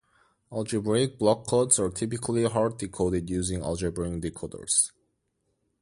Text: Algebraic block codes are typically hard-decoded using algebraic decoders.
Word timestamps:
Algebraic 0.51 1.19
block 1.19 1.45
codes 1.45 1.77
are 1.77 1.91
typically 1.91 2.43
hard-decoded 2.45 3.29
using 3.29 3.61
algebraic 3.61 4.19
decoders. 4.19 4.89